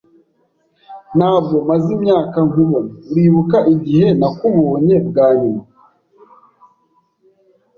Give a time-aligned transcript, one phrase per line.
[1.17, 5.63] Ntabwo maze imyaka nkubona, Uribuka igihe nakubonye bwa nyuma?